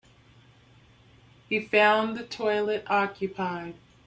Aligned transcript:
He 1.47 1.59
found 1.59 2.17
the 2.17 2.23
toilet 2.25 2.85
occupied. 2.89 3.75